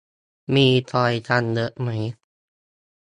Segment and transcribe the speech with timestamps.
[0.53, 1.89] มีซอยตันเยอะไหม